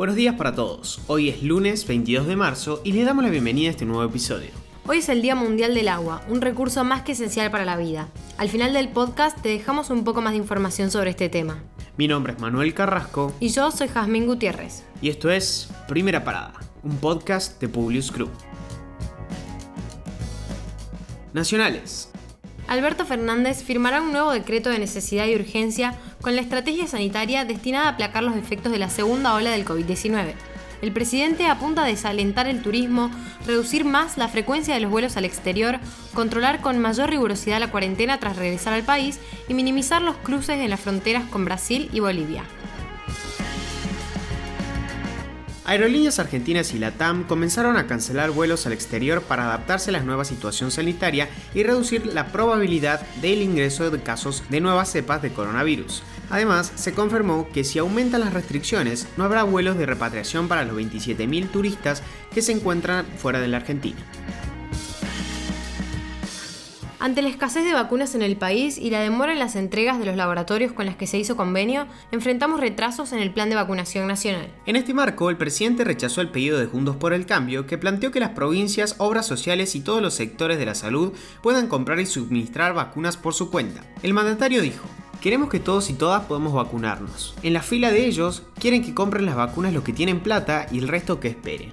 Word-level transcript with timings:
Buenos 0.00 0.16
días 0.16 0.34
para 0.34 0.54
todos. 0.54 0.98
Hoy 1.08 1.28
es 1.28 1.42
lunes 1.42 1.86
22 1.86 2.26
de 2.26 2.34
marzo 2.34 2.80
y 2.84 2.92
les 2.92 3.04
damos 3.04 3.22
la 3.22 3.28
bienvenida 3.28 3.68
a 3.68 3.72
este 3.72 3.84
nuevo 3.84 4.02
episodio. 4.02 4.48
Hoy 4.86 4.96
es 4.96 5.10
el 5.10 5.20
Día 5.20 5.34
Mundial 5.34 5.74
del 5.74 5.88
Agua, 5.88 6.24
un 6.30 6.40
recurso 6.40 6.84
más 6.84 7.02
que 7.02 7.12
esencial 7.12 7.50
para 7.50 7.66
la 7.66 7.76
vida. 7.76 8.08
Al 8.38 8.48
final 8.48 8.72
del 8.72 8.88
podcast 8.88 9.38
te 9.42 9.50
dejamos 9.50 9.90
un 9.90 10.02
poco 10.02 10.22
más 10.22 10.32
de 10.32 10.38
información 10.38 10.90
sobre 10.90 11.10
este 11.10 11.28
tema. 11.28 11.62
Mi 11.98 12.08
nombre 12.08 12.32
es 12.32 12.40
Manuel 12.40 12.72
Carrasco 12.72 13.34
Y 13.40 13.50
yo 13.50 13.70
soy 13.72 13.88
Jazmín 13.88 14.24
Gutiérrez. 14.24 14.84
y 15.02 15.10
esto 15.10 15.28
es 15.30 15.68
Primera 15.86 16.24
Parada, 16.24 16.54
un 16.82 16.96
podcast 16.96 17.60
de 17.60 17.68
Publius 17.68 18.10
Group. 18.10 18.30
Nacionales. 21.34 22.10
Alberto 22.70 23.04
Fernández 23.04 23.64
firmará 23.64 24.00
un 24.00 24.12
nuevo 24.12 24.30
decreto 24.30 24.70
de 24.70 24.78
necesidad 24.78 25.26
y 25.26 25.34
urgencia 25.34 25.92
con 26.22 26.36
la 26.36 26.40
estrategia 26.40 26.86
sanitaria 26.86 27.44
destinada 27.44 27.86
a 27.86 27.90
aplacar 27.90 28.22
los 28.22 28.36
efectos 28.36 28.70
de 28.70 28.78
la 28.78 28.88
segunda 28.88 29.34
ola 29.34 29.50
del 29.50 29.64
COVID-19. 29.64 30.34
El 30.80 30.92
presidente 30.92 31.46
apunta 31.46 31.82
a 31.82 31.86
desalentar 31.86 32.46
el 32.46 32.62
turismo, 32.62 33.10
reducir 33.44 33.84
más 33.84 34.18
la 34.18 34.28
frecuencia 34.28 34.72
de 34.72 34.78
los 34.78 34.90
vuelos 34.92 35.16
al 35.16 35.24
exterior, 35.24 35.80
controlar 36.14 36.60
con 36.60 36.78
mayor 36.78 37.10
rigurosidad 37.10 37.58
la 37.58 37.72
cuarentena 37.72 38.20
tras 38.20 38.36
regresar 38.36 38.72
al 38.72 38.84
país 38.84 39.18
y 39.48 39.54
minimizar 39.54 40.00
los 40.00 40.14
cruces 40.18 40.60
en 40.60 40.70
las 40.70 40.78
fronteras 40.78 41.24
con 41.24 41.44
Brasil 41.44 41.90
y 41.92 41.98
Bolivia. 41.98 42.44
Aerolíneas 45.70 46.18
Argentinas 46.18 46.74
y 46.74 46.80
Latam 46.80 47.22
comenzaron 47.22 47.76
a 47.76 47.86
cancelar 47.86 48.32
vuelos 48.32 48.66
al 48.66 48.72
exterior 48.72 49.22
para 49.22 49.44
adaptarse 49.44 49.90
a 49.90 49.92
la 49.92 50.02
nueva 50.02 50.24
situación 50.24 50.72
sanitaria 50.72 51.28
y 51.54 51.62
reducir 51.62 52.06
la 52.06 52.32
probabilidad 52.32 53.06
del 53.22 53.40
ingreso 53.40 53.88
de 53.88 54.02
casos 54.02 54.42
de 54.48 54.60
nuevas 54.60 54.90
cepas 54.90 55.22
de 55.22 55.32
coronavirus. 55.32 56.02
Además, 56.28 56.72
se 56.74 56.92
confirmó 56.92 57.48
que 57.52 57.62
si 57.62 57.78
aumentan 57.78 58.22
las 58.22 58.34
restricciones, 58.34 59.06
no 59.16 59.22
habrá 59.22 59.44
vuelos 59.44 59.78
de 59.78 59.86
repatriación 59.86 60.48
para 60.48 60.64
los 60.64 60.76
27.000 60.76 61.48
turistas 61.52 62.02
que 62.34 62.42
se 62.42 62.50
encuentran 62.50 63.06
fuera 63.06 63.40
de 63.40 63.46
la 63.46 63.58
Argentina. 63.58 63.98
Ante 67.02 67.22
la 67.22 67.30
escasez 67.30 67.64
de 67.64 67.72
vacunas 67.72 68.14
en 68.14 68.20
el 68.20 68.36
país 68.36 68.76
y 68.76 68.90
la 68.90 69.00
demora 69.00 69.32
en 69.32 69.38
las 69.38 69.56
entregas 69.56 69.98
de 69.98 70.04
los 70.04 70.16
laboratorios 70.16 70.74
con 70.74 70.84
las 70.84 70.96
que 70.96 71.06
se 71.06 71.16
hizo 71.16 71.34
convenio, 71.34 71.86
enfrentamos 72.12 72.60
retrasos 72.60 73.14
en 73.14 73.20
el 73.20 73.32
plan 73.32 73.48
de 73.48 73.54
vacunación 73.54 74.06
nacional. 74.06 74.52
En 74.66 74.76
este 74.76 74.92
marco, 74.92 75.30
el 75.30 75.38
presidente 75.38 75.82
rechazó 75.82 76.20
el 76.20 76.28
pedido 76.28 76.58
de 76.58 76.66
Juntos 76.66 76.96
por 76.96 77.14
el 77.14 77.24
Cambio, 77.24 77.66
que 77.66 77.78
planteó 77.78 78.10
que 78.10 78.20
las 78.20 78.32
provincias, 78.32 78.96
obras 78.98 79.26
sociales 79.26 79.74
y 79.76 79.80
todos 79.80 80.02
los 80.02 80.12
sectores 80.12 80.58
de 80.58 80.66
la 80.66 80.74
salud 80.74 81.14
puedan 81.42 81.68
comprar 81.68 82.00
y 82.00 82.04
suministrar 82.04 82.74
vacunas 82.74 83.16
por 83.16 83.32
su 83.32 83.50
cuenta. 83.50 83.82
El 84.02 84.12
mandatario 84.12 84.60
dijo, 84.60 84.84
Queremos 85.22 85.48
que 85.48 85.60
todos 85.60 85.88
y 85.88 85.94
todas 85.94 86.24
podamos 86.24 86.52
vacunarnos. 86.52 87.34
En 87.42 87.54
la 87.54 87.62
fila 87.62 87.90
de 87.90 88.06
ellos, 88.06 88.42
quieren 88.58 88.82
que 88.82 88.92
compren 88.92 89.24
las 89.24 89.36
vacunas 89.36 89.72
los 89.72 89.84
que 89.84 89.94
tienen 89.94 90.20
plata 90.20 90.66
y 90.70 90.78
el 90.78 90.88
resto 90.88 91.18
que 91.18 91.28
esperen. 91.28 91.70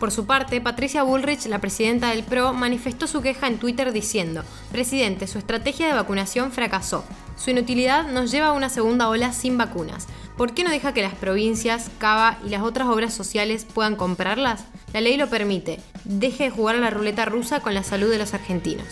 Por 0.00 0.10
su 0.12 0.24
parte, 0.24 0.62
Patricia 0.62 1.02
Bullrich, 1.02 1.44
la 1.44 1.58
presidenta 1.58 2.08
del 2.08 2.24
PRO, 2.24 2.54
manifestó 2.54 3.06
su 3.06 3.20
queja 3.20 3.46
en 3.46 3.58
Twitter 3.58 3.92
diciendo, 3.92 4.42
Presidente, 4.72 5.26
su 5.26 5.36
estrategia 5.36 5.88
de 5.88 5.92
vacunación 5.92 6.52
fracasó. 6.52 7.04
Su 7.36 7.50
inutilidad 7.50 8.10
nos 8.10 8.30
lleva 8.30 8.48
a 8.48 8.52
una 8.52 8.70
segunda 8.70 9.10
ola 9.10 9.34
sin 9.34 9.58
vacunas. 9.58 10.08
¿Por 10.38 10.54
qué 10.54 10.64
no 10.64 10.70
deja 10.70 10.94
que 10.94 11.02
las 11.02 11.14
provincias, 11.14 11.90
Cava 11.98 12.38
y 12.46 12.48
las 12.48 12.62
otras 12.62 12.88
obras 12.88 13.12
sociales 13.12 13.66
puedan 13.66 13.94
comprarlas? 13.94 14.64
La 14.94 15.02
ley 15.02 15.18
lo 15.18 15.28
permite. 15.28 15.80
Deje 16.04 16.44
de 16.44 16.50
jugar 16.50 16.76
a 16.76 16.80
la 16.80 16.88
ruleta 16.88 17.26
rusa 17.26 17.60
con 17.60 17.74
la 17.74 17.82
salud 17.82 18.10
de 18.10 18.18
los 18.18 18.32
argentinos. 18.32 18.86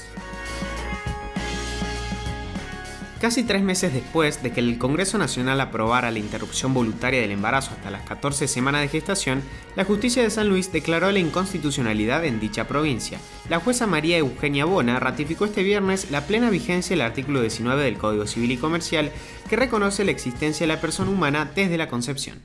Casi 3.20 3.42
tres 3.42 3.62
meses 3.62 3.92
después 3.92 4.44
de 4.44 4.52
que 4.52 4.60
el 4.60 4.78
Congreso 4.78 5.18
Nacional 5.18 5.60
aprobara 5.60 6.12
la 6.12 6.20
interrupción 6.20 6.72
voluntaria 6.72 7.20
del 7.20 7.32
embarazo 7.32 7.72
hasta 7.72 7.90
las 7.90 8.02
14 8.02 8.46
semanas 8.46 8.82
de 8.82 8.88
gestación, 8.88 9.42
la 9.74 9.84
justicia 9.84 10.22
de 10.22 10.30
San 10.30 10.48
Luis 10.48 10.70
declaró 10.70 11.10
la 11.10 11.18
inconstitucionalidad 11.18 12.24
en 12.24 12.38
dicha 12.38 12.68
provincia. 12.68 13.18
La 13.48 13.58
jueza 13.58 13.88
María 13.88 14.18
Eugenia 14.18 14.66
Bona 14.66 15.00
ratificó 15.00 15.46
este 15.46 15.64
viernes 15.64 16.12
la 16.12 16.28
plena 16.28 16.48
vigencia 16.48 16.94
del 16.94 17.04
artículo 17.04 17.40
19 17.40 17.82
del 17.82 17.98
Código 17.98 18.24
Civil 18.28 18.52
y 18.52 18.56
Comercial 18.56 19.10
que 19.50 19.56
reconoce 19.56 20.04
la 20.04 20.12
existencia 20.12 20.64
de 20.64 20.72
la 20.72 20.80
persona 20.80 21.10
humana 21.10 21.50
desde 21.56 21.76
la 21.76 21.88
concepción. 21.88 22.40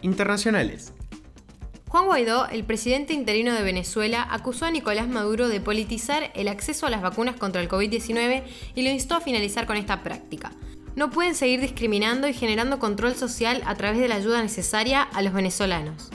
Internacionales. 0.00 0.94
Juan 1.88 2.06
Guaidó, 2.06 2.48
el 2.48 2.64
presidente 2.64 3.14
interino 3.14 3.54
de 3.54 3.62
Venezuela, 3.62 4.26
acusó 4.28 4.64
a 4.64 4.72
Nicolás 4.72 5.08
Maduro 5.08 5.48
de 5.48 5.60
politizar 5.60 6.32
el 6.34 6.48
acceso 6.48 6.86
a 6.86 6.90
las 6.90 7.00
vacunas 7.00 7.36
contra 7.36 7.62
el 7.62 7.68
COVID-19 7.68 8.42
y 8.74 8.82
lo 8.82 8.90
instó 8.90 9.14
a 9.14 9.20
finalizar 9.20 9.66
con 9.66 9.76
esta 9.76 10.02
práctica. 10.02 10.50
No 10.96 11.10
pueden 11.10 11.36
seguir 11.36 11.60
discriminando 11.60 12.26
y 12.26 12.34
generando 12.34 12.80
control 12.80 13.14
social 13.14 13.62
a 13.66 13.76
través 13.76 14.00
de 14.00 14.08
la 14.08 14.16
ayuda 14.16 14.42
necesaria 14.42 15.02
a 15.02 15.22
los 15.22 15.32
venezolanos. 15.32 16.10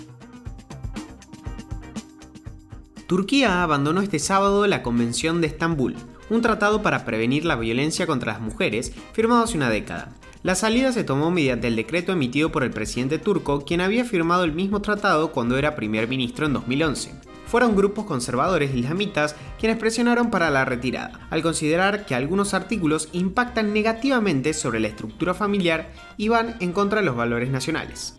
Turquía 3.08 3.64
abandonó 3.64 4.02
este 4.02 4.20
sábado 4.20 4.68
la 4.68 4.84
Convención 4.84 5.40
de 5.40 5.48
Estambul, 5.48 5.96
un 6.30 6.42
tratado 6.42 6.82
para 6.82 7.06
prevenir 7.06 7.46
la 7.46 7.56
violencia 7.56 8.08
contra 8.08 8.34
las 8.34 8.42
mujeres 8.42 8.94
firmado 9.14 9.44
hace 9.44 9.58
una 9.58 9.70
década. 9.70 10.14
La 10.44 10.56
salida 10.56 10.92
se 10.92 11.04
tomó 11.04 11.30
mediante 11.30 11.68
el 11.68 11.76
decreto 11.76 12.14
emitido 12.14 12.52
por 12.52 12.64
el 12.64 12.72
presidente 12.72 13.20
turco, 13.20 13.64
quien 13.64 13.80
había 13.80 14.06
firmado 14.06 14.44
el 14.44 14.54
mismo 14.54 14.82
tratado 14.82 15.32
cuando 15.32 15.56
era 15.56 15.76
primer 15.76 16.08
ministro 16.08 16.48
en 16.48 16.54
2011. 16.54 17.12
Fueron 17.46 17.76
grupos 17.76 18.06
conservadores 18.06 18.74
islamitas 18.74 19.36
quienes 19.60 19.78
presionaron 19.78 20.32
para 20.32 20.50
la 20.50 20.66
retirada, 20.66 21.28
al 21.30 21.44
considerar 21.44 22.08
que 22.08 22.16
algunos 22.16 22.56
artículos 22.56 23.10
impactan 23.12 23.72
negativamente 23.72 24.56
sobre 24.56 24.80
la 24.80 24.88
estructura 24.88 25.36
familiar 25.36 25.92
y 26.18 26.30
van 26.30 26.56
en 26.60 26.72
contra 26.72 27.02
de 27.02 27.06
los 27.06 27.16
valores 27.16 27.52
nacionales. 27.52 28.18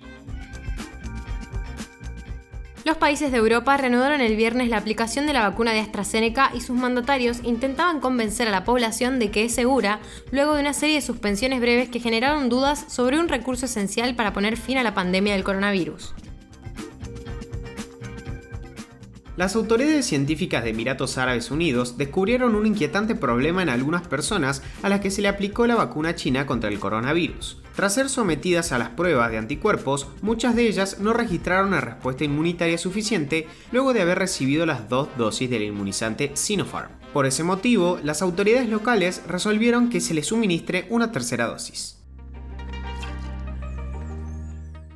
Los 2.84 2.96
países 2.96 3.30
de 3.30 3.38
Europa 3.38 3.76
reanudaron 3.76 4.20
el 4.20 4.34
viernes 4.34 4.68
la 4.68 4.76
aplicación 4.76 5.24
de 5.26 5.32
la 5.32 5.48
vacuna 5.48 5.72
de 5.72 5.78
AstraZeneca 5.78 6.50
y 6.52 6.60
sus 6.60 6.76
mandatarios 6.76 7.38
intentaban 7.44 8.00
convencer 8.00 8.48
a 8.48 8.50
la 8.50 8.64
población 8.64 9.20
de 9.20 9.30
que 9.30 9.44
es 9.44 9.54
segura 9.54 10.00
luego 10.32 10.54
de 10.54 10.62
una 10.62 10.72
serie 10.72 10.96
de 10.96 11.00
suspensiones 11.00 11.60
breves 11.60 11.90
que 11.90 12.00
generaron 12.00 12.48
dudas 12.48 12.84
sobre 12.88 13.20
un 13.20 13.28
recurso 13.28 13.66
esencial 13.66 14.16
para 14.16 14.32
poner 14.32 14.56
fin 14.56 14.78
a 14.78 14.82
la 14.82 14.94
pandemia 14.94 15.34
del 15.34 15.44
coronavirus. 15.44 16.12
Las 19.36 19.54
autoridades 19.54 20.04
científicas 20.04 20.64
de 20.64 20.70
Emiratos 20.70 21.18
Árabes 21.18 21.52
Unidos 21.52 21.96
descubrieron 21.96 22.56
un 22.56 22.66
inquietante 22.66 23.14
problema 23.14 23.62
en 23.62 23.68
algunas 23.68 24.06
personas 24.08 24.60
a 24.82 24.88
las 24.88 25.00
que 25.00 25.12
se 25.12 25.22
le 25.22 25.28
aplicó 25.28 25.68
la 25.68 25.76
vacuna 25.76 26.16
china 26.16 26.46
contra 26.46 26.68
el 26.68 26.80
coronavirus. 26.80 27.61
Tras 27.74 27.94
ser 27.94 28.10
sometidas 28.10 28.72
a 28.72 28.78
las 28.78 28.90
pruebas 28.90 29.30
de 29.30 29.38
anticuerpos, 29.38 30.08
muchas 30.20 30.54
de 30.54 30.68
ellas 30.68 30.98
no 31.00 31.14
registraron 31.14 31.68
una 31.68 31.80
respuesta 31.80 32.24
inmunitaria 32.24 32.76
suficiente 32.76 33.46
luego 33.70 33.94
de 33.94 34.02
haber 34.02 34.18
recibido 34.18 34.66
las 34.66 34.90
dos 34.90 35.08
dosis 35.16 35.48
del 35.48 35.62
inmunizante 35.62 36.32
Sinopharm. 36.34 36.90
Por 37.14 37.24
ese 37.24 37.44
motivo, 37.44 37.98
las 38.02 38.20
autoridades 38.20 38.68
locales 38.68 39.22
resolvieron 39.26 39.88
que 39.88 40.00
se 40.00 40.12
les 40.12 40.26
suministre 40.26 40.86
una 40.90 41.12
tercera 41.12 41.46
dosis. 41.46 41.98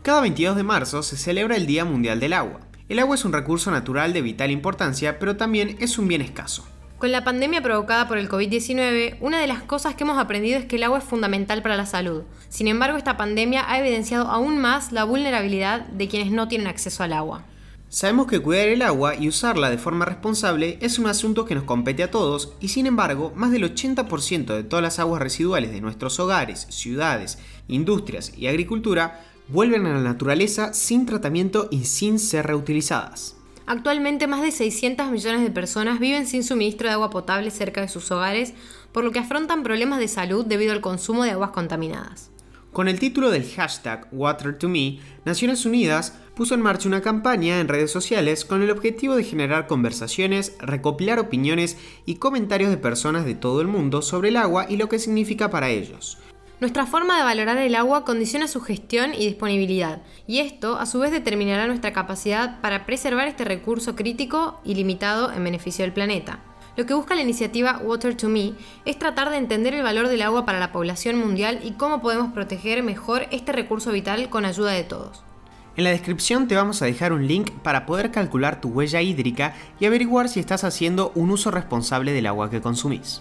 Cada 0.03 0.21
22 0.21 0.57
de 0.57 0.63
marzo 0.63 1.03
se 1.03 1.17
celebra 1.17 1.57
el 1.57 1.67
Día 1.67 1.85
Mundial 1.85 2.21
del 2.21 2.35
Agua. 2.35 2.61
El 2.89 3.01
agua 3.01 3.17
es 3.17 3.25
un 3.25 3.33
recurso 3.33 3.71
natural 3.71 4.13
de 4.13 4.23
vital 4.23 4.51
importancia, 4.51 5.19
pero 5.19 5.37
también 5.37 5.77
es 5.81 5.99
un 5.99 6.07
bien 6.07 6.21
escaso. 6.21 6.65
Con 6.99 7.13
la 7.13 7.25
pandemia 7.25 7.63
provocada 7.63 8.09
por 8.09 8.17
el 8.17 8.31
COVID-19, 8.31 9.19
una 9.21 9.39
de 9.39 9.47
las 9.47 9.61
cosas 9.61 9.95
que 9.95 10.05
hemos 10.05 10.17
aprendido 10.17 10.59
es 10.59 10.65
que 10.65 10.77
el 10.77 10.83
agua 10.83 10.99
es 10.99 11.05
fundamental 11.05 11.61
para 11.61 11.77
la 11.77 11.85
salud. 11.85 12.23
Sin 12.49 12.69
embargo, 12.69 12.97
esta 12.97 13.19
pandemia 13.19 13.71
ha 13.71 13.79
evidenciado 13.79 14.29
aún 14.29 14.57
más 14.57 14.93
la 14.93 15.05
vulnerabilidad 15.05 15.83
de 15.89 16.09
quienes 16.09 16.33
no 16.33 16.49
tienen 16.49 16.69
acceso 16.69 17.03
al 17.03 17.13
agua. 17.13 17.45
Sabemos 17.91 18.27
que 18.27 18.41
cuidar 18.41 18.69
el 18.69 18.81
agua 18.81 19.15
y 19.15 19.29
usarla 19.29 19.69
de 19.69 19.77
forma 19.77 20.07
responsable 20.07 20.79
es 20.81 20.99
un 20.99 21.07
asunto 21.07 21.45
que 21.45 21.55
nos 21.55 21.65
compete 21.65 22.03
a 22.03 22.11
todos 22.11 22.55
y 22.61 22.69
sin 22.69 22.87
embargo, 22.87 23.31
más 23.37 23.51
del 23.51 23.65
80% 23.75 24.47
de 24.47 24.65
todas 24.65 24.83
las 24.83 24.99
aguas 24.99 25.21
residuales 25.21 25.73
de 25.73 25.83
nuestros 25.83 26.19
hogares, 26.19 26.67
ciudades, 26.71 27.39
industrias 27.69 28.33
y 28.39 28.47
agricultura 28.47 29.21
vuelven 29.49 29.85
a 29.85 29.93
la 29.93 30.01
naturaleza 30.01 30.73
sin 30.73 31.05
tratamiento 31.05 31.69
y 31.71 31.85
sin 31.85 32.19
ser 32.19 32.47
reutilizadas. 32.47 33.36
Actualmente 33.67 34.29
más 34.29 34.43
de 34.43 34.53
600 34.53 35.11
millones 35.11 35.43
de 35.43 35.51
personas 35.51 35.99
viven 35.99 36.27
sin 36.27 36.45
suministro 36.45 36.87
de 36.87 36.95
agua 36.95 37.11
potable 37.11 37.51
cerca 37.51 37.81
de 37.81 37.89
sus 37.89 38.13
hogares, 38.13 38.55
por 38.93 39.03
lo 39.03 39.11
que 39.11 39.19
afrontan 39.19 39.65
problemas 39.65 39.99
de 39.99 40.07
salud 40.07 40.47
debido 40.47 40.73
al 40.73 40.81
consumo 40.81 41.25
de 41.25 41.33
aguas 41.33 41.51
contaminadas. 41.51 42.31
Con 42.73 42.87
el 42.87 43.01
título 43.01 43.31
del 43.31 43.51
hashtag 43.51 44.07
WaterToMe, 44.13 45.01
Naciones 45.25 45.65
Unidas 45.67 46.13
puso 46.37 46.55
en 46.55 46.61
marcha 46.61 46.87
una 46.87 47.01
campaña 47.01 47.59
en 47.59 47.69
redes 47.69 47.91
sociales 47.91 48.45
con 48.45 48.63
el 48.63 48.71
objetivo 48.71 49.17
de 49.17 49.25
generar 49.25 49.67
conversaciones, 49.67 50.57
recopilar 50.61 51.19
opiniones 51.19 51.77
y 52.05 52.17
comentarios 52.17 52.71
de 52.71 52.77
personas 52.77 53.25
de 53.25 53.35
todo 53.35 53.63
el 53.63 53.67
mundo 53.67 54.03
sobre 54.03 54.29
el 54.29 54.37
agua 54.37 54.67
y 54.69 54.77
lo 54.77 54.89
que 54.89 54.99
significa 54.99 55.51
para 55.51 55.71
ellos. 55.71 56.19
Nuestra 56.59 56.87
forma 56.87 57.19
de 57.19 57.23
valorar 57.23 57.59
el 57.59 57.75
agua 57.75 58.07
condiciona 58.07 58.49
su 58.49 58.63
gestión 58.63 59.13
y 59.13 59.27
disponibilidad, 59.27 60.01
y 60.27 60.39
esto 60.39 60.79
a 60.79 60.87
su 60.87 60.99
vez 60.99 61.11
determinará 61.11 61.67
nuestra 61.67 61.93
capacidad 61.93 62.63
para 62.63 62.87
preservar 62.87 63.29
este 63.29 63.45
recurso 63.45 63.95
crítico 63.95 64.59
y 64.65 64.75
limitado 64.75 65.31
en 65.33 65.45
beneficio 65.45 65.85
del 65.85 65.93
planeta. 65.93 66.39
Lo 66.79 66.87
que 66.87 66.95
busca 66.95 67.15
la 67.15 67.21
iniciativa 67.21 67.79
Water 67.85 68.17
to 68.17 68.31
Me 68.31 68.55
es 68.87 68.99
tratar 68.99 69.29
de 69.29 69.37
entender 69.37 69.75
el 69.75 69.83
valor 69.83 70.09
del 70.09 70.23
agua 70.23 70.47
para 70.47 70.59
la 70.59 70.73
población 70.73 71.19
mundial 71.19 71.61
y 71.63 71.73
cómo 71.73 72.01
podemos 72.01 72.33
proteger 72.33 72.83
mejor 72.83 73.27
este 73.31 73.53
recurso 73.53 73.93
vital 73.93 74.31
con 74.31 74.47
ayuda 74.47 74.73
de 74.73 74.85
todos. 74.85 75.23
En 75.77 75.85
la 75.85 75.91
descripción 75.91 76.49
te 76.49 76.57
vamos 76.57 76.81
a 76.81 76.87
dejar 76.87 77.13
un 77.13 77.27
link 77.27 77.51
para 77.63 77.85
poder 77.85 78.11
calcular 78.11 78.63
tu 78.63 78.71
huella 78.71 79.03
hídrica 79.03 79.55
y 79.79 79.85
averiguar 79.85 80.31
si 80.31 80.41
estás 80.41 80.65
haciendo 80.65 81.13
un 81.15 81.31
uso 81.31 81.51
responsable 81.51 82.13
del 82.13 82.27
agua 82.27 82.49
que 82.49 82.63
consumís. 82.63 83.21